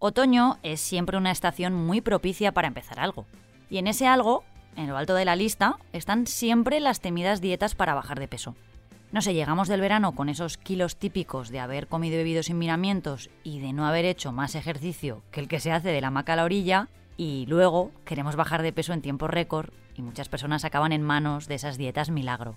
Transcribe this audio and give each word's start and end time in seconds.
Otoño 0.00 0.58
es 0.62 0.80
siempre 0.80 1.18
una 1.18 1.32
estación 1.32 1.74
muy 1.74 2.00
propicia 2.00 2.52
para 2.52 2.68
empezar 2.68 2.98
algo. 2.98 3.26
Y 3.68 3.76
en 3.76 3.88
ese 3.88 4.06
algo, 4.06 4.42
en 4.76 4.86
lo 4.86 4.96
alto 4.96 5.14
de 5.14 5.24
la 5.24 5.36
lista, 5.36 5.76
están 5.92 6.26
siempre 6.26 6.80
las 6.80 7.00
temidas 7.00 7.40
dietas 7.40 7.74
para 7.74 7.94
bajar 7.94 8.18
de 8.18 8.28
peso. 8.28 8.54
No 9.10 9.20
sé, 9.20 9.34
llegamos 9.34 9.68
del 9.68 9.80
verano 9.80 10.14
con 10.14 10.28
esos 10.28 10.56
kilos 10.56 10.96
típicos 10.96 11.50
de 11.50 11.60
haber 11.60 11.88
comido 11.88 12.14
y 12.14 12.18
bebido 12.18 12.42
sin 12.42 12.58
miramientos 12.58 13.28
y 13.42 13.58
de 13.58 13.72
no 13.72 13.86
haber 13.86 14.04
hecho 14.04 14.32
más 14.32 14.54
ejercicio 14.54 15.22
que 15.30 15.40
el 15.40 15.48
que 15.48 15.60
se 15.60 15.72
hace 15.72 15.88
de 15.88 16.00
la 16.00 16.08
hamaca 16.08 16.34
a 16.34 16.36
la 16.36 16.44
orilla, 16.44 16.88
y 17.16 17.46
luego 17.46 17.90
queremos 18.04 18.36
bajar 18.36 18.62
de 18.62 18.72
peso 18.72 18.92
en 18.92 19.02
tiempo 19.02 19.26
récord 19.26 19.70
y 19.96 20.02
muchas 20.02 20.28
personas 20.28 20.64
acaban 20.64 20.92
en 20.92 21.02
manos 21.02 21.48
de 21.48 21.56
esas 21.56 21.76
dietas 21.76 22.08
milagro. 22.08 22.56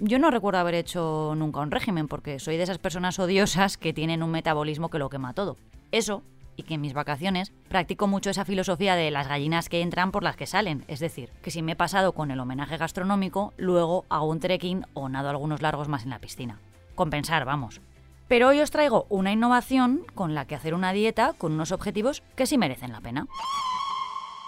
Yo 0.00 0.18
no 0.18 0.30
recuerdo 0.30 0.58
haber 0.58 0.74
hecho 0.74 1.34
nunca 1.36 1.60
un 1.60 1.70
régimen 1.70 2.08
porque 2.08 2.40
soy 2.40 2.56
de 2.56 2.64
esas 2.64 2.78
personas 2.78 3.18
odiosas 3.18 3.78
que 3.78 3.92
tienen 3.92 4.22
un 4.22 4.30
metabolismo 4.30 4.90
que 4.90 4.98
lo 4.98 5.08
quema 5.08 5.34
todo. 5.34 5.56
Eso 5.92 6.22
y 6.56 6.64
que 6.64 6.74
en 6.74 6.80
mis 6.80 6.94
vacaciones 6.94 7.52
practico 7.68 8.06
mucho 8.06 8.30
esa 8.30 8.44
filosofía 8.44 8.96
de 8.96 9.10
las 9.10 9.28
gallinas 9.28 9.68
que 9.68 9.82
entran 9.82 10.10
por 10.10 10.22
las 10.22 10.36
que 10.36 10.46
salen, 10.46 10.84
es 10.88 11.00
decir, 11.00 11.30
que 11.42 11.50
si 11.50 11.62
me 11.62 11.72
he 11.72 11.76
pasado 11.76 12.12
con 12.12 12.30
el 12.30 12.40
homenaje 12.40 12.76
gastronómico, 12.76 13.52
luego 13.56 14.04
hago 14.08 14.26
un 14.26 14.40
trekking 14.40 14.84
o 14.94 15.08
nado 15.08 15.30
algunos 15.30 15.62
largos 15.62 15.88
más 15.88 16.04
en 16.04 16.10
la 16.10 16.18
piscina. 16.18 16.58
Compensar, 16.94 17.44
vamos. 17.44 17.80
Pero 18.26 18.48
hoy 18.48 18.60
os 18.60 18.70
traigo 18.70 19.06
una 19.10 19.32
innovación 19.32 20.04
con 20.14 20.34
la 20.34 20.46
que 20.46 20.54
hacer 20.54 20.74
una 20.74 20.92
dieta 20.92 21.34
con 21.34 21.52
unos 21.52 21.72
objetivos 21.72 22.22
que 22.34 22.46
sí 22.46 22.58
merecen 22.58 22.92
la 22.92 23.00
pena. 23.00 23.26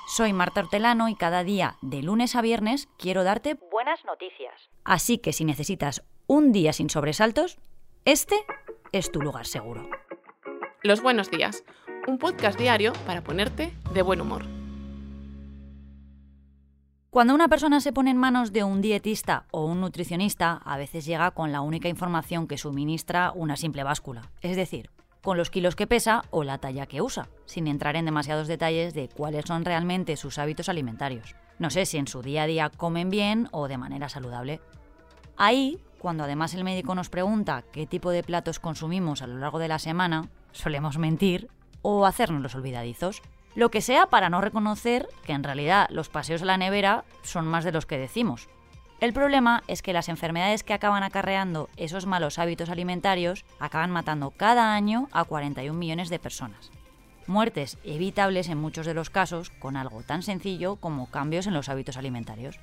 Soy 0.09 0.33
Marta 0.33 0.61
Hortelano 0.61 1.09
y 1.09 1.17
cada 1.17 1.43
día, 1.43 1.79
de 1.83 2.01
lunes 2.01 2.37
a 2.37 2.41
viernes, 2.41 2.89
quiero 2.97 3.25
darte 3.25 3.59
buenas 3.73 4.05
noticias. 4.05 4.55
Así 4.85 5.19
que 5.19 5.33
si 5.33 5.45
necesitas 5.45 6.05
un 6.29 6.53
día 6.53 6.73
sin 6.73 6.89
sobresaltos, 6.89 7.59
este 8.05 8.37
es 8.93 9.11
tu 9.11 9.21
lugar 9.21 9.47
seguro. 9.47 9.91
Los 10.85 11.03
buenos 11.03 11.29
días 11.29 11.65
un 12.07 12.19
podcast 12.19 12.57
diario 12.57 12.93
para 13.05 13.25
ponerte 13.25 13.73
de 13.93 14.03
buen 14.03 14.21
humor. 14.21 14.45
Cuando 17.11 17.35
una 17.35 17.49
persona 17.49 17.81
se 17.81 17.93
pone 17.93 18.13
en 18.13 18.17
manos 18.17 18.53
de 18.53 18.63
un 18.63 18.81
dietista 18.81 19.47
o 19.51 19.67
un 19.67 19.81
nutricionista, 19.81 20.61
a 20.65 20.77
veces 20.77 21.05
llega 21.05 21.33
con 21.33 21.51
la 21.51 21.63
única 21.63 21.89
información 21.89 22.47
que 22.47 22.59
suministra 22.59 23.33
una 23.35 23.57
simple 23.57 23.83
báscula, 23.83 24.31
es 24.41 24.55
decir, 24.55 24.89
con 25.27 25.37
los 25.37 25.51
kilos 25.51 25.75
que 25.75 25.89
pesa 25.89 26.23
o 26.31 26.45
la 26.45 26.59
talla 26.59 26.87
que 26.87 27.03
usa, 27.03 27.29
sin 27.47 27.67
entrar 27.67 27.97
en 27.97 28.05
demasiados 28.05 28.47
detalles 28.47 28.95
de 28.95 29.09
cuáles 29.09 29.45
son 29.45 29.65
realmente 29.65 30.17
sus 30.17 30.39
hábitos 30.39 30.69
alimentarios. 30.69 31.35
No 31.59 31.69
sé 31.69 31.85
si 31.85 31.99
en 31.99 32.07
su 32.07 32.23
día 32.23 32.45
a 32.45 32.47
día 32.47 32.71
comen 32.71 33.11
bien 33.11 33.49
o 33.51 33.67
de 33.67 33.77
manera 33.77 34.09
saludable. 34.09 34.61
Ahí, 35.37 35.81
cuando 35.99 36.23
además 36.23 36.55
el 36.55 36.63
médico 36.63 36.95
nos 36.95 37.11
pregunta 37.11 37.65
qué 37.73 37.89
tipo 37.89 38.11
de 38.11 38.23
platos 38.23 38.61
consumimos 38.61 39.21
a 39.21 39.27
lo 39.27 39.37
largo 39.39 39.59
de 39.59 39.67
la 39.67 39.81
semana, 39.81 40.29
solemos 40.53 40.97
mentir 40.97 41.51
o 41.83 42.07
hacernos 42.07 42.41
los 42.41 42.55
olvidadizos. 42.55 43.21
Lo 43.57 43.69
que 43.73 43.81
sea 43.81 44.07
para 44.07 44.31
no 44.31 44.41
reconocer 44.41 45.09
que 45.25 45.33
en 45.33 45.43
realidad 45.43 45.89
los 45.91 46.09
paseos 46.09 46.43
a 46.43 46.45
la 46.47 46.57
nevera 46.57 47.05
son 47.23 47.49
más 47.49 47.65
de 47.65 47.73
los 47.73 47.85
que 47.85 47.99
decimos. 47.99 48.49
El 48.99 49.13
problema 49.13 49.63
es 49.69 49.83
que 49.83 49.93
las 49.93 50.09
enfermedades 50.09 50.63
que 50.63 50.73
acaban 50.73 51.03
acarreando 51.03 51.69
esos 51.77 52.07
malos 52.07 52.39
hábitos 52.39 52.71
alimentarios 52.71 53.45
acaban 53.59 53.91
matando 53.91 54.31
cada 54.31 54.75
año 54.75 55.09
a 55.13 55.25
41 55.25 55.79
millones 55.79 56.09
de 56.09 56.19
personas. 56.19 56.71
Muertes 57.27 57.77
evitables 57.85 58.49
en 58.49 58.57
muchos 58.57 58.87
de 58.87 58.95
los 58.95 59.11
casos 59.11 59.51
con 59.51 59.77
algo 59.77 60.03
tan 60.03 60.23
sencillo 60.23 60.77
como 60.77 61.11
cambios 61.11 61.47
en 61.47 61.53
los 61.53 61.69
hábitos 61.69 61.99
alimentarios. 61.99 62.59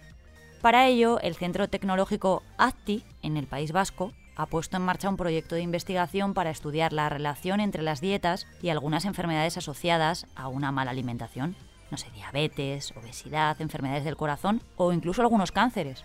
Para 0.62 0.88
ello, 0.88 1.20
el 1.20 1.36
Centro 1.36 1.68
Tecnológico 1.68 2.42
ACTI, 2.58 3.04
en 3.22 3.38
el 3.38 3.46
País 3.46 3.72
Vasco, 3.72 4.14
ha 4.36 4.48
puesto 4.48 4.78
en 4.78 4.84
marcha 4.84 5.10
un 5.10 5.18
proyecto 5.18 5.54
de 5.54 5.62
investigación 5.62 6.34
para 6.34 6.50
estudiar 6.50 6.94
la 6.94 7.10
relación 7.10 7.60
entre 7.60 7.84
las 7.84 8.02
dietas 8.02 8.48
y 8.62 8.70
algunas 8.70 9.06
enfermedades 9.06 9.58
asociadas 9.58 10.26
a 10.36 10.48
una 10.48 10.72
mala 10.72 10.92
alimentación. 10.92 11.56
No 11.94 11.98
sé, 11.98 12.10
diabetes, 12.10 12.92
obesidad, 12.98 13.62
enfermedades 13.62 14.04
del 14.04 14.18
corazón 14.18 14.64
o 14.78 14.94
incluso 14.94 15.22
algunos 15.22 15.52
cánceres. 15.52 16.04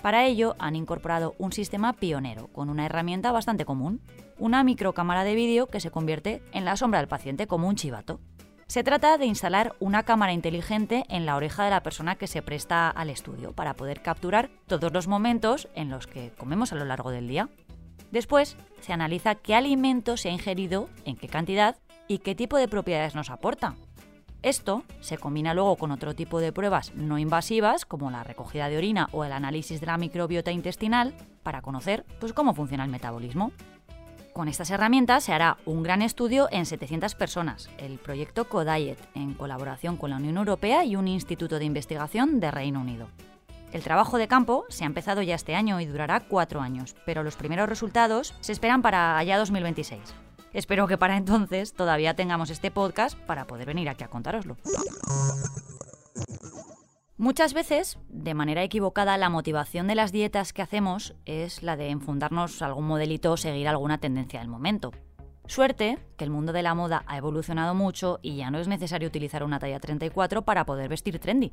Para 0.00 0.24
ello 0.24 0.56
han 0.58 0.74
incorporado 0.74 1.34
un 1.36 1.52
sistema 1.52 1.92
pionero 1.92 2.46
con 2.46 2.70
una 2.70 2.86
herramienta 2.86 3.30
bastante 3.30 3.66
común, 3.66 4.00
una 4.38 4.64
microcámara 4.64 5.22
de 5.22 5.34
vídeo 5.34 5.66
que 5.66 5.80
se 5.80 5.90
convierte 5.90 6.42
en 6.52 6.64
la 6.64 6.78
sombra 6.78 7.00
del 7.00 7.08
paciente 7.08 7.46
como 7.46 7.68
un 7.68 7.76
chivato. 7.76 8.20
Se 8.68 8.82
trata 8.82 9.18
de 9.18 9.26
instalar 9.26 9.74
una 9.80 10.02
cámara 10.04 10.32
inteligente 10.32 11.04
en 11.10 11.26
la 11.26 11.36
oreja 11.36 11.64
de 11.64 11.70
la 11.70 11.82
persona 11.82 12.16
que 12.16 12.26
se 12.26 12.40
presta 12.40 12.88
al 12.88 13.10
estudio 13.10 13.52
para 13.52 13.74
poder 13.74 14.00
capturar 14.00 14.48
todos 14.66 14.94
los 14.94 15.08
momentos 15.08 15.68
en 15.74 15.90
los 15.90 16.06
que 16.06 16.32
comemos 16.38 16.72
a 16.72 16.76
lo 16.76 16.86
largo 16.86 17.10
del 17.10 17.28
día. 17.28 17.50
Después 18.10 18.56
se 18.80 18.94
analiza 18.94 19.34
qué 19.34 19.54
alimento 19.54 20.16
se 20.16 20.30
ha 20.30 20.32
ingerido, 20.32 20.88
en 21.04 21.16
qué 21.16 21.28
cantidad 21.28 21.76
y 22.08 22.20
qué 22.20 22.34
tipo 22.34 22.56
de 22.56 22.66
propiedades 22.66 23.14
nos 23.14 23.28
aporta. 23.28 23.76
Esto 24.42 24.82
se 25.00 25.18
combina 25.18 25.54
luego 25.54 25.76
con 25.76 25.92
otro 25.92 26.14
tipo 26.14 26.40
de 26.40 26.52
pruebas 26.52 26.92
no 26.96 27.16
invasivas, 27.18 27.84
como 27.84 28.10
la 28.10 28.24
recogida 28.24 28.68
de 28.68 28.76
orina 28.76 29.08
o 29.12 29.24
el 29.24 29.32
análisis 29.32 29.80
de 29.80 29.86
la 29.86 29.98
microbiota 29.98 30.50
intestinal, 30.50 31.14
para 31.44 31.62
conocer 31.62 32.04
pues, 32.18 32.32
cómo 32.32 32.52
funciona 32.52 32.84
el 32.84 32.90
metabolismo. 32.90 33.52
Con 34.32 34.48
estas 34.48 34.70
herramientas 34.70 35.24
se 35.24 35.32
hará 35.32 35.58
un 35.64 35.82
gran 35.82 36.02
estudio 36.02 36.48
en 36.50 36.66
700 36.66 37.14
personas, 37.14 37.70
el 37.78 37.98
proyecto 37.98 38.48
CODIET, 38.48 38.98
en 39.14 39.34
colaboración 39.34 39.96
con 39.96 40.10
la 40.10 40.16
Unión 40.16 40.38
Europea 40.38 40.84
y 40.84 40.96
un 40.96 41.06
instituto 41.06 41.58
de 41.58 41.66
investigación 41.66 42.40
de 42.40 42.50
Reino 42.50 42.80
Unido. 42.80 43.08
El 43.72 43.82
trabajo 43.82 44.18
de 44.18 44.28
campo 44.28 44.64
se 44.68 44.84
ha 44.84 44.86
empezado 44.86 45.22
ya 45.22 45.34
este 45.34 45.54
año 45.54 45.80
y 45.80 45.86
durará 45.86 46.20
cuatro 46.20 46.60
años, 46.60 46.96
pero 47.06 47.22
los 47.22 47.36
primeros 47.36 47.68
resultados 47.68 48.34
se 48.40 48.52
esperan 48.52 48.82
para 48.82 49.18
allá 49.18 49.38
2026. 49.38 50.00
Espero 50.52 50.86
que 50.86 50.98
para 50.98 51.16
entonces 51.16 51.72
todavía 51.72 52.14
tengamos 52.14 52.50
este 52.50 52.70
podcast 52.70 53.18
para 53.20 53.46
poder 53.46 53.66
venir 53.66 53.88
aquí 53.88 54.04
a 54.04 54.08
contároslo. 54.08 54.56
Muchas 57.16 57.54
veces, 57.54 57.98
de 58.08 58.34
manera 58.34 58.64
equivocada, 58.64 59.16
la 59.16 59.28
motivación 59.28 59.86
de 59.86 59.94
las 59.94 60.10
dietas 60.10 60.52
que 60.52 60.60
hacemos 60.60 61.14
es 61.24 61.62
la 61.62 61.76
de 61.76 61.88
enfundarnos 61.90 62.60
algún 62.62 62.86
modelito 62.86 63.32
o 63.32 63.36
seguir 63.36 63.68
alguna 63.68 63.98
tendencia 63.98 64.40
del 64.40 64.48
momento. 64.48 64.90
Suerte 65.46 65.98
que 66.16 66.24
el 66.24 66.30
mundo 66.30 66.52
de 66.52 66.62
la 66.62 66.74
moda 66.74 67.04
ha 67.06 67.16
evolucionado 67.16 67.74
mucho 67.74 68.18
y 68.22 68.36
ya 68.36 68.50
no 68.50 68.58
es 68.58 68.68
necesario 68.68 69.08
utilizar 69.08 69.44
una 69.44 69.58
talla 69.58 69.80
34 69.80 70.42
para 70.42 70.66
poder 70.66 70.88
vestir 70.88 71.18
trendy. 71.18 71.52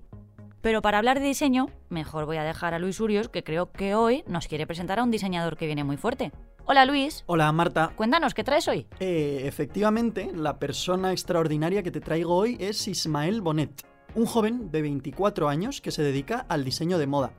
Pero 0.62 0.81
para 0.81 0.98
hablar 0.98 1.20
de 1.20 1.28
diseño, 1.28 1.68
mejor 1.90 2.26
voy 2.26 2.38
a 2.38 2.44
dejar 2.44 2.74
a 2.74 2.80
Luis 2.80 3.00
Urios, 3.00 3.30
que 3.30 3.44
creo 3.44 3.72
que 3.72 3.96
hoy 3.96 4.24
nos 4.28 4.48
quiere 4.48 4.68
presentar 4.68 5.00
a 5.00 5.04
un 5.04 5.12
diseñador 5.12 5.56
que 5.56 5.68
viene 5.68 5.84
muy 5.84 5.98
fuerte. 5.98 6.31
Hola 6.72 6.85
Luis. 6.85 7.24
Hola 7.25 7.52
Marta. 7.52 7.94
Cuéntanos, 7.96 8.35
¿qué 8.35 8.44
traes 8.44 8.68
hoy? 8.68 8.85
Eh, 9.00 9.41
efectivamente, 9.46 10.31
la 10.35 10.59
persona 10.59 11.12
extraordinaria 11.12 11.81
que 11.81 11.90
te 11.90 12.00
traigo 12.00 12.35
hoy 12.35 12.57
es 12.59 12.88
Ismael 12.88 13.41
Bonet 13.41 13.84
un 14.13 14.28
joven 14.28 14.69
de 14.69 14.84
24 14.84 15.50
años 15.50 15.81
que 15.81 15.90
se 15.90 16.03
dedica 16.03 16.46
al 16.47 16.63
diseño 16.63 17.00
de 17.00 17.07
moda. 17.07 17.31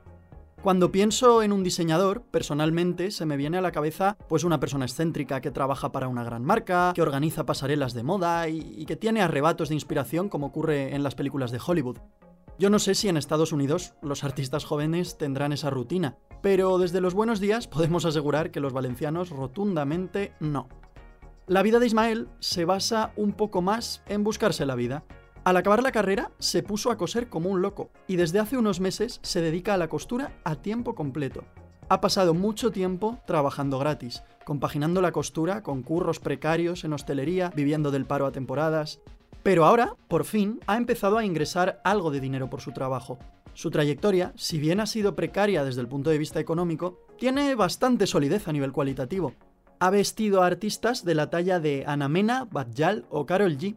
Cuando 0.64 0.91
pienso 0.91 1.44
en 1.44 1.52
un 1.52 1.62
diseñador, 1.62 2.22
personalmente 2.22 3.12
se 3.12 3.24
me 3.24 3.36
viene 3.36 3.58
a 3.58 3.60
la 3.60 3.70
cabeza 3.70 4.16
pues 4.28 4.42
una 4.42 4.58
persona 4.58 4.84
excéntrica 4.84 5.41
que 5.41 5.52
trabaja 5.52 5.92
para 5.92 6.08
una 6.08 6.24
gran 6.24 6.44
marca, 6.44 6.91
que 6.92 7.02
organiza 7.02 7.47
pasarelas 7.47 7.94
de 7.94 8.02
moda 8.02 8.48
y, 8.48 8.74
y 8.76 8.84
que 8.84 8.97
tiene 8.97 9.22
arrebatos 9.22 9.68
de 9.68 9.76
inspiración 9.76 10.28
como 10.28 10.47
ocurre 10.47 10.92
en 10.92 11.04
las 11.04 11.14
películas 11.14 11.52
de 11.52 11.60
Hollywood. 11.64 11.98
Yo 12.60 12.69
no 12.69 12.78
sé 12.78 12.94
si 12.94 13.09
en 13.09 13.16
Estados 13.16 13.54
Unidos 13.54 13.94
los 14.03 14.22
artistas 14.22 14.66
jóvenes 14.66 15.16
tendrán 15.16 15.54
esa 15.54 15.71
rutina, 15.71 16.19
pero 16.43 16.76
desde 16.76 17.00
los 17.00 17.15
buenos 17.15 17.41
días 17.41 17.66
podemos 17.66 18.04
asegurar 18.04 18.50
que 18.50 18.60
los 18.60 18.75
valencianos 18.75 19.31
rotundamente 19.31 20.34
no. 20.41 20.69
La 21.47 21.62
vida 21.62 21.78
de 21.78 21.87
Ismael 21.87 22.28
se 22.38 22.66
basa 22.66 23.15
un 23.16 23.32
poco 23.32 23.62
más 23.62 24.03
en 24.09 24.25
buscarse 24.25 24.66
la 24.66 24.75
vida, 24.75 25.04
al 25.43 25.56
acabar 25.56 25.82
la 25.82 25.91
carrera, 25.91 26.32
se 26.38 26.62
puso 26.62 26.91
a 26.91 26.98
coser 26.98 27.31
como 27.31 27.48
un 27.48 27.62
loco 27.62 27.93
y 28.06 28.16
desde 28.16 28.41
hace 28.41 28.59
unos 28.59 28.78
meses 28.78 29.21
se 29.22 29.41
dedica 29.41 29.72
a 29.72 29.78
la 29.78 29.88
costura 29.88 30.38
a 30.44 30.56
tiempo 30.56 30.94
completo. 30.94 31.44
Ha 31.88 32.03
pasado 32.03 32.34
mucho 32.34 32.71
tiempo 32.72 33.21
trabajando 33.27 33.78
gratis, 33.78 34.22
compaginando 34.44 35.01
la 35.01 35.12
costura 35.12 35.62
con 35.62 35.83
curros 35.83 36.21
precarios 36.21 36.84
en 36.84 36.92
hostelería, 36.92 37.54
viviendo 37.57 37.91
del 37.91 38.04
paro 38.04 38.27
a 38.27 38.33
temporadas. 38.33 39.01
Pero 39.42 39.65
ahora, 39.65 39.95
por 40.09 40.25
fin, 40.25 40.60
ha 40.66 40.77
empezado 40.77 41.19
a 41.19 41.25
ingresar 41.25 41.81
algo 41.84 42.10
de 42.10 42.21
dinero 42.21 42.51
por 42.51 42.60
su 42.60 42.72
trabajo. 42.72 43.19
Su 43.54 43.71
trayectoria, 43.71 44.33
si 44.37 44.59
bien 44.59 44.81
ha 44.81 44.87
sido 44.87 45.16
precaria 45.16 45.65
desde 45.65 45.81
el 45.81 45.89
punto 45.89 46.10
de 46.10 46.19
vista 46.19 46.41
económico, 46.41 46.98
tiene 47.19 47.54
bastante 47.54 48.07
solidez 48.07 48.48
a 48.48 48.53
nivel 48.53 48.72
cualitativo. 48.72 49.34
Ha 49.78 49.91
vestido 49.91 50.42
a 50.42 50.47
artistas 50.47 51.04
de 51.04 51.15
la 51.15 51.31
talla 51.31 51.59
de 51.59 51.84
Ana 51.87 52.09
Mena, 52.09 52.47
Badjal 52.51 53.07
o 53.09 53.27
Carol 53.27 53.57
G, 53.57 53.77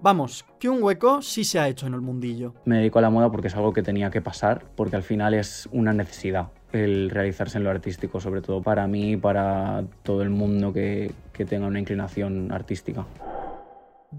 Vamos, 0.00 0.44
que 0.58 0.68
un 0.68 0.82
hueco 0.82 1.22
sí 1.22 1.44
se 1.44 1.58
ha 1.58 1.68
hecho 1.68 1.86
en 1.86 1.94
el 1.94 2.02
mundillo. 2.02 2.52
Me 2.66 2.76
dedico 2.78 2.98
a 2.98 3.02
la 3.02 3.08
moda 3.08 3.30
porque 3.30 3.48
es 3.48 3.56
algo 3.56 3.72
que 3.72 3.82
tenía 3.82 4.10
que 4.10 4.20
pasar, 4.20 4.64
porque 4.76 4.96
al 4.96 5.02
final 5.02 5.32
es 5.32 5.66
una 5.72 5.94
necesidad 5.94 6.48
el 6.72 7.08
realizarse 7.08 7.56
en 7.56 7.64
lo 7.64 7.70
artístico, 7.70 8.20
sobre 8.20 8.42
todo 8.42 8.60
para 8.60 8.86
mí 8.86 9.12
y 9.12 9.16
para 9.16 9.84
todo 10.02 10.22
el 10.22 10.30
mundo 10.30 10.72
que, 10.72 11.12
que 11.32 11.44
tenga 11.44 11.68
una 11.68 11.78
inclinación 11.78 12.50
artística. 12.50 13.06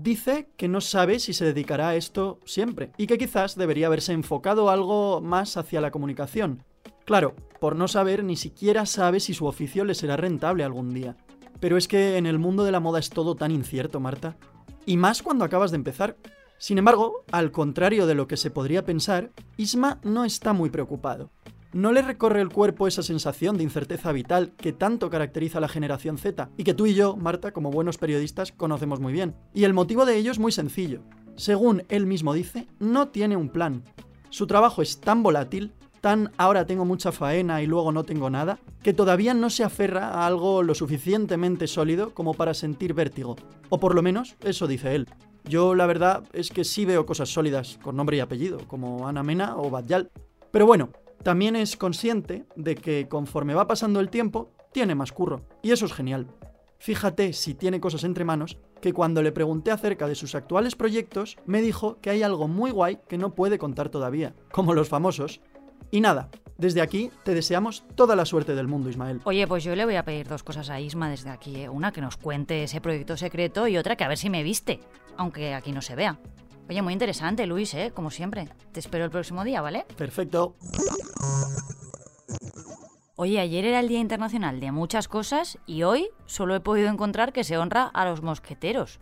Dice 0.02 0.50
que 0.58 0.68
no 0.68 0.82
sabe 0.82 1.20
si 1.20 1.34
se 1.34 1.46
dedicará 1.46 1.90
a 1.90 1.96
esto 1.96 2.40
siempre 2.46 2.92
y 2.98 3.08
que 3.08 3.18
quizás 3.18 3.56
debería 3.56 3.88
haberse 3.88 4.14
enfocado 4.14 4.70
algo 4.70 5.22
más 5.22 5.58
hacia 5.58 5.82
la 5.82 5.92
comunicación. 5.92 6.64
Claro, 7.06 7.36
por 7.60 7.76
no 7.76 7.88
saber 7.88 8.24
ni 8.24 8.36
siquiera 8.36 8.86
sabe 8.86 9.20
si 9.20 9.34
su 9.34 9.46
oficio 9.46 9.86
le 9.86 9.96
será 9.96 10.18
rentable 10.18 10.64
algún 10.64 10.94
día. 10.94 11.18
Pero 11.60 11.78
es 11.78 11.88
que 11.88 12.18
en 12.18 12.26
el 12.26 12.40
mundo 12.40 12.64
de 12.64 12.72
la 12.72 12.80
moda 12.80 13.00
es 13.00 13.10
todo 13.10 13.36
tan 13.36 13.52
incierto, 13.52 14.00
Marta. 14.00 14.38
Y 14.86 14.98
más 14.98 15.24
cuando 15.24 15.46
acabas 15.46 15.72
de 15.72 15.78
empezar. 15.78 16.18
Sin 16.58 16.78
embargo, 16.78 17.24
al 17.32 17.52
contrario 17.52 18.06
de 18.06 18.16
lo 18.16 18.28
que 18.28 18.38
se 18.38 18.52
podría 18.52 18.86
pensar, 18.86 19.32
Isma 19.58 20.00
no 20.04 20.26
está 20.26 20.54
muy 20.54 20.70
preocupado. 20.70 21.32
¿No 21.76 21.92
le 21.92 22.02
recorre 22.02 22.40
el 22.40 22.48
cuerpo 22.48 22.88
esa 22.88 23.04
sensación 23.04 23.58
de 23.58 23.64
incerteza 23.64 24.14
vital 24.14 24.54
que 24.56 24.72
tanto 24.72 25.10
caracteriza 25.10 25.58
a 25.58 25.62
la 25.62 25.68
generación 25.68 26.18
Z 26.18 26.50
y 26.56 26.64
que 26.64 26.74
tú 26.74 26.86
y 26.86 26.94
yo, 26.94 27.18
Marta, 27.18 27.52
como 27.52 27.70
buenos 27.70 27.98
periodistas, 27.98 28.54
conocemos 28.54 29.02
muy 29.02 29.12
bien? 29.12 29.36
Y 29.54 29.66
el 29.66 29.74
motivo 29.74 30.06
de 30.06 30.16
ello 30.16 30.32
es 30.32 30.40
muy 30.40 30.54
sencillo. 30.54 31.02
Según 31.36 31.84
él 31.90 32.06
mismo 32.06 32.34
dice, 32.34 32.70
no 32.80 33.10
tiene 33.10 33.36
un 33.36 33.50
plan. 33.50 33.84
Su 34.30 34.48
trabajo 34.48 34.82
es 34.82 35.02
tan 35.02 35.22
volátil, 35.22 35.74
tan 36.00 36.32
ahora 36.38 36.66
tengo 36.66 36.86
mucha 36.86 37.12
faena 37.12 37.62
y 37.62 37.68
luego 37.68 37.92
no 37.92 38.06
tengo 38.06 38.30
nada, 38.30 38.58
que 38.82 38.94
todavía 38.94 39.34
no 39.34 39.50
se 39.50 39.66
aferra 39.66 40.12
a 40.12 40.28
algo 40.28 40.64
lo 40.64 40.76
suficientemente 40.76 41.68
sólido 41.68 42.14
como 42.14 42.36
para 42.36 42.54
sentir 42.54 42.94
vértigo. 42.94 43.36
O 43.68 43.82
por 43.82 43.96
lo 43.96 44.02
menos 44.02 44.38
eso 44.46 44.66
dice 44.66 44.96
él. 44.96 45.10
Yo 45.44 45.76
la 45.76 45.88
verdad 45.88 46.24
es 46.32 46.52
que 46.52 46.64
sí 46.64 46.86
veo 46.86 47.06
cosas 47.06 47.28
sólidas 47.28 47.80
con 47.84 47.98
nombre 47.98 48.16
y 48.16 48.22
apellido, 48.22 48.60
como 48.66 49.10
Ana 49.10 49.24
Mena 49.24 49.58
o 49.58 49.70
Badyal. 49.70 50.10
Pero 50.52 50.66
bueno, 50.66 50.92
también 51.26 51.56
es 51.56 51.76
consciente 51.76 52.46
de 52.56 52.76
que 52.76 53.08
conforme 53.08 53.56
va 53.56 53.66
pasando 53.66 54.00
el 54.00 54.12
tiempo, 54.12 54.52
tiene 54.72 54.94
más 54.94 55.12
curro. 55.12 55.42
Y 55.64 55.72
eso 55.72 55.88
es 55.88 55.94
genial. 55.94 56.28
Fíjate 56.78 57.34
si 57.34 57.56
tiene 57.56 57.80
cosas 57.80 58.04
entre 58.04 58.26
manos, 58.26 58.60
que 58.80 58.94
cuando 58.94 59.24
le 59.24 59.32
pregunté 59.32 59.72
acerca 59.72 60.08
de 60.08 60.14
sus 60.14 60.36
actuales 60.36 60.76
proyectos, 60.76 61.38
me 61.48 61.64
dijo 61.64 62.00
que 62.00 62.12
hay 62.12 62.22
algo 62.22 62.48
muy 62.48 62.70
guay 62.70 63.00
que 63.08 63.18
no 63.18 63.34
puede 63.34 63.58
contar 63.58 63.90
todavía, 63.90 64.36
como 64.52 64.76
los 64.76 64.88
famosos. 64.88 65.42
Y 65.90 66.00
nada, 66.00 66.30
desde 66.60 66.82
aquí 66.82 67.10
te 67.24 67.34
deseamos 67.34 67.86
toda 67.96 68.16
la 68.16 68.26
suerte 68.26 68.54
del 68.54 68.68
mundo, 68.68 68.92
Ismael. 68.92 69.22
Oye, 69.24 69.48
pues 69.48 69.64
yo 69.64 69.76
le 69.76 69.86
voy 69.86 69.96
a 69.96 70.06
pedir 70.06 70.28
dos 70.28 70.44
cosas 70.44 70.70
a 70.70 70.80
Isma 70.80 71.10
desde 71.10 71.32
aquí. 71.32 71.56
¿eh? 71.56 71.70
Una 71.70 71.92
que 71.92 72.02
nos 72.02 72.18
cuente 72.18 72.62
ese 72.62 72.82
proyecto 72.82 73.18
secreto 73.18 73.68
y 73.68 73.78
otra 73.78 73.96
que 73.96 74.04
a 74.04 74.10
ver 74.10 74.20
si 74.20 74.30
me 74.30 74.44
viste, 74.44 74.80
aunque 75.18 75.56
aquí 75.56 75.72
no 75.72 75.82
se 75.82 75.96
vea. 75.96 76.20
Oye, 76.68 76.82
muy 76.82 76.94
interesante, 76.94 77.46
Luis, 77.46 77.74
¿eh? 77.76 77.92
Como 77.94 78.10
siempre. 78.10 78.50
Te 78.72 78.80
espero 78.80 79.06
el 79.06 79.12
próximo 79.12 79.44
día, 79.44 79.62
¿vale? 79.62 79.86
Perfecto. 79.98 80.56
Oye, 83.18 83.40
ayer 83.40 83.66
era 83.66 83.80
el 83.80 83.88
Día 83.88 84.00
Internacional 84.00 84.60
de 84.60 84.72
muchas 84.72 85.08
cosas 85.08 85.60
y 85.68 85.84
hoy 85.84 86.10
solo 86.26 86.56
he 86.56 86.60
podido 86.60 86.90
encontrar 86.90 87.34
que 87.34 87.44
se 87.44 87.58
honra 87.58 87.84
a 87.94 88.06
los 88.06 88.22
mosqueteros. 88.22 89.00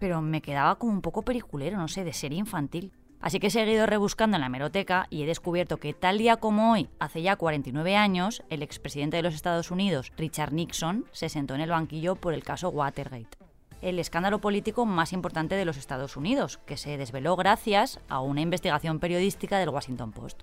Pero 0.00 0.20
me 0.20 0.42
quedaba 0.42 0.74
como 0.76 0.92
un 0.92 1.00
poco 1.00 1.22
periculero, 1.22 1.78
no 1.78 1.88
sé, 1.88 2.04
de 2.04 2.12
serie 2.12 2.38
infantil. 2.38 2.92
Así 3.20 3.40
que 3.40 3.46
he 3.46 3.50
seguido 3.50 3.86
rebuscando 3.86 4.36
en 4.36 4.42
la 4.42 4.48
hemeroteca 4.48 5.06
y 5.08 5.22
he 5.22 5.26
descubierto 5.26 5.78
que 5.78 5.94
tal 5.94 6.18
día 6.18 6.36
como 6.36 6.72
hoy, 6.72 6.90
hace 6.98 7.22
ya 7.22 7.36
49 7.36 7.96
años, 7.96 8.42
el 8.50 8.62
expresidente 8.62 9.16
de 9.16 9.22
los 9.22 9.34
Estados 9.34 9.70
Unidos, 9.70 10.12
Richard 10.18 10.52
Nixon, 10.52 11.06
se 11.12 11.30
sentó 11.30 11.54
en 11.54 11.62
el 11.62 11.70
banquillo 11.70 12.16
por 12.16 12.34
el 12.34 12.44
caso 12.44 12.68
Watergate, 12.68 13.38
el 13.82 13.98
escándalo 13.98 14.40
político 14.40 14.86
más 14.86 15.12
importante 15.12 15.54
de 15.54 15.64
los 15.64 15.76
Estados 15.76 16.16
Unidos, 16.16 16.58
que 16.66 16.76
se 16.76 16.96
desveló 16.96 17.36
gracias 17.36 18.00
a 18.08 18.20
una 18.20 18.40
investigación 18.40 18.98
periodística 18.98 19.58
del 19.58 19.68
Washington 19.68 20.12
Post. 20.12 20.42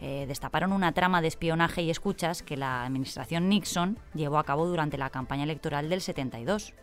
Eh, 0.00 0.26
destaparon 0.26 0.72
una 0.72 0.92
trama 0.92 1.22
de 1.22 1.28
espionaje 1.28 1.82
y 1.82 1.90
escuchas 1.90 2.42
que 2.42 2.56
la 2.56 2.84
administración 2.84 3.48
Nixon 3.48 3.98
llevó 4.14 4.38
a 4.38 4.44
cabo 4.44 4.66
durante 4.66 4.98
la 4.98 5.10
campaña 5.10 5.44
electoral 5.44 5.88
del 5.88 6.00
72 6.00 6.74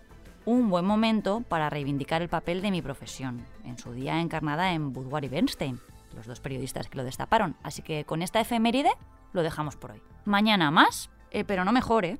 un 0.46 0.70
buen 0.70 0.86
momento 0.86 1.42
para 1.48 1.70
reivindicar 1.70 2.22
el 2.22 2.30
papel 2.30 2.62
de 2.62 2.72
mi 2.72 2.82
profesión, 2.82 3.46
en 3.64 3.78
su 3.78 3.94
día 3.94 4.20
encarnada 4.20 4.74
en 4.74 4.92
Budwar 4.92 5.24
y 5.24 5.30
Bernstein, 5.30 5.80
los 6.16 6.26
dos 6.26 6.40
periodistas 6.40 6.88
que 6.88 6.98
lo 6.98 7.04
destaparon. 7.04 7.56
Así 7.64 7.82
que 7.82 8.06
con 8.06 8.22
esta 8.22 8.40
efeméride 8.40 8.92
lo 9.34 9.44
dejamos 9.44 9.76
por 9.76 9.92
hoy. 9.92 10.02
Mañana 10.26 10.72
más, 10.72 11.10
eh, 11.32 11.44
pero 11.44 11.64
no 11.64 11.72
mejor, 11.72 12.06
¿eh? 12.06 12.20